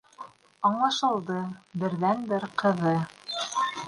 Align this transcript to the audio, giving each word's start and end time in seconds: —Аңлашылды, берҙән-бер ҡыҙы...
—Аңлашылды, 0.69 1.37
берҙән-бер 1.83 2.47
ҡыҙы... 2.63 2.95